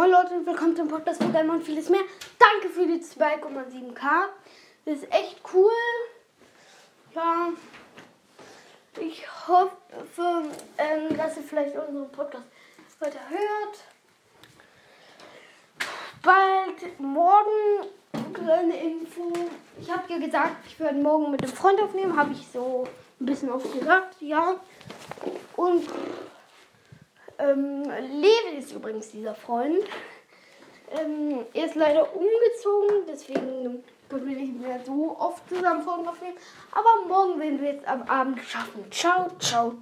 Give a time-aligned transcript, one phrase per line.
[0.00, 2.00] Moin Leute und willkommen zum Podcast für Gamer und vieles mehr.
[2.38, 4.28] Danke für die 2,7k.
[4.86, 5.70] Das ist echt cool.
[7.14, 7.50] Ja.
[8.98, 10.44] Ich hoffe,
[10.78, 12.46] ähm, dass ihr vielleicht unseren Podcast
[12.98, 13.84] weiter hört.
[16.22, 17.86] Bald morgen
[18.48, 19.30] eine Info.
[19.78, 22.16] Ich habe dir gesagt, ich werde morgen mit einem Freund aufnehmen.
[22.16, 22.88] Habe ich so
[23.20, 24.54] ein bisschen oft gesagt, ja.
[25.56, 25.84] Und
[27.42, 29.84] ähm, Levi ist übrigens dieser Freund.
[30.98, 36.36] Ähm, er ist leider umgezogen, deswegen können wir nicht mehr so oft zusammen aufnehmen.
[36.72, 38.84] Aber morgen werden wir es am Abend schaffen.
[38.90, 39.74] Ciao, ciao.